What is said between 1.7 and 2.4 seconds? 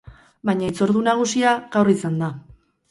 gaur izan da.